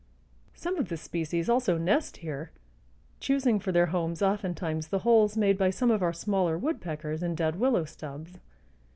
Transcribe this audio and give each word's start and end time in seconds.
Some 0.55 0.77
of 0.77 0.89
this 0.89 1.03
species 1.03 1.47
also 1.47 1.77
nest 1.77 2.17
here, 2.17 2.49
choosing 3.19 3.59
for 3.59 3.71
their 3.71 3.85
homes 3.85 4.23
oftentimes 4.23 4.87
the 4.87 4.97
holes 5.05 5.37
made 5.37 5.59
by 5.59 5.69
some 5.69 5.91
of 5.91 6.01
our 6.01 6.11
smaller 6.11 6.57
woodpeckers 6.57 7.21
in 7.21 7.35
dead 7.35 7.57
willow 7.57 7.85
stubs. 7.85 8.39